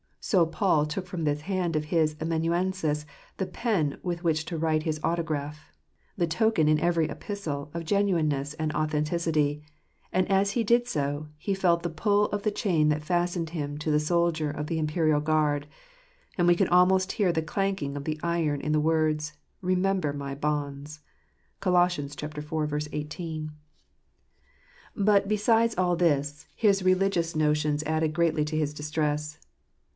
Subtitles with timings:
[0.23, 3.05] So Paul took from the hand of his amanuensis
[3.37, 5.71] the pen with which to write his autograph,"
[6.17, 9.63] the token in every epistle" of genuineness and authenticity;
[10.11, 13.77] and as he did so, he felt the pull of the chain that fastened him
[13.79, 15.67] to the soldier of the imperial guard;
[16.35, 19.33] and we can almost hear the clanking of the iron in the words,"
[19.73, 21.01] Remember my bonds"
[21.61, 21.75] (Col.
[21.83, 22.87] iv.
[22.91, 23.51] 18).
[24.95, 29.39] But besides all this, his religious notions added greatly to his distress.